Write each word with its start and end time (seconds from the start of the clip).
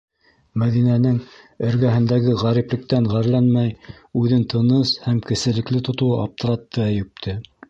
Мәҙинәнең, 0.61 1.19
эргәһендәге 1.67 2.33
ғәриплектән 2.43 3.11
ғәрләнмәй, 3.11 3.93
үҙен 4.23 4.45
тыныс 4.55 4.95
һәм 5.05 5.21
кеселекле 5.29 5.85
тотоуы 5.91 6.21
аптыратты 6.27 6.87
Әйүпте. 6.91 7.43